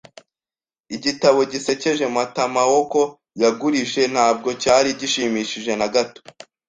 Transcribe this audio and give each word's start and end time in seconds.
Igitabo 0.95 1.39
gisekeje 1.51 2.05
Matamaoko 2.15 3.01
yangurije 3.41 4.01
ntabwo 4.13 4.49
cyari 4.61 4.89
gishimishije 4.99 5.71
na 5.79 5.87
gato. 5.93 6.21